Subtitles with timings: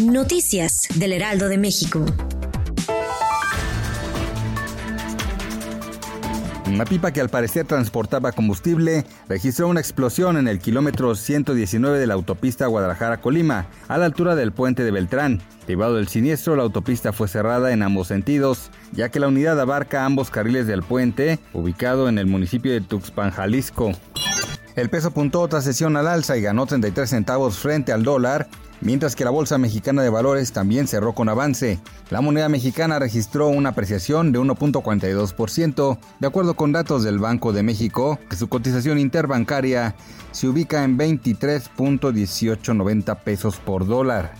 [0.00, 2.04] Noticias del Heraldo de México.
[6.66, 12.06] Una pipa que al parecer transportaba combustible registró una explosión en el kilómetro 119 de
[12.06, 15.42] la autopista Guadalajara-Colima, a la altura del puente de Beltrán.
[15.66, 20.04] Derivado del siniestro, la autopista fue cerrada en ambos sentidos, ya que la unidad abarca
[20.04, 23.92] ambos carriles del puente, ubicado en el municipio de Tuxpan, Jalisco.
[24.76, 28.48] El peso puntó otra sesión al alza y ganó 33 centavos frente al dólar,
[28.80, 31.78] mientras que la Bolsa Mexicana de Valores también cerró con avance.
[32.10, 37.62] La moneda mexicana registró una apreciación de 1.42%, de acuerdo con datos del Banco de
[37.62, 39.94] México, que su cotización interbancaria
[40.32, 44.34] se ubica en 23.1890 pesos por dólar.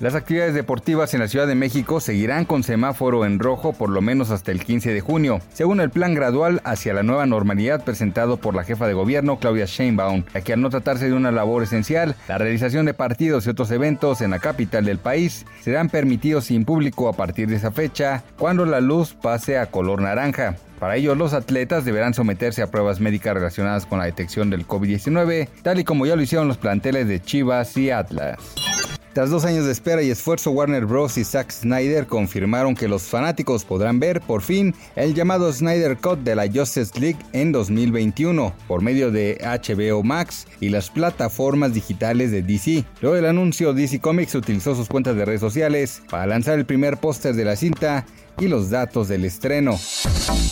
[0.00, 4.00] Las actividades deportivas en la Ciudad de México seguirán con semáforo en rojo por lo
[4.00, 8.36] menos hasta el 15 de junio, según el plan gradual hacia la nueva normalidad presentado
[8.36, 11.62] por la jefa de gobierno Claudia Sheinbaum, ya que al no tratarse de una labor
[11.62, 16.46] esencial, la realización de partidos y otros eventos en la capital del país serán permitidos
[16.46, 20.56] sin público a partir de esa fecha, cuando la luz pase a color naranja.
[20.80, 25.48] Para ello, los atletas deberán someterse a pruebas médicas relacionadas con la detección del COVID-19,
[25.62, 28.73] tal y como ya lo hicieron los planteles de Chivas y Atlas.
[29.14, 31.16] Tras dos años de espera y esfuerzo, Warner Bros.
[31.18, 36.18] y Zack Snyder confirmaron que los fanáticos podrán ver por fin el llamado Snyder Cut
[36.18, 42.32] de la Justice League en 2021 por medio de HBO Max y las plataformas digitales
[42.32, 42.84] de DC.
[43.02, 46.96] Luego del anuncio, DC Comics utilizó sus cuentas de redes sociales para lanzar el primer
[46.96, 48.04] póster de la cinta
[48.40, 49.78] y los datos del estreno.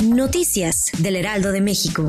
[0.05, 2.09] Noticias del Heraldo de México.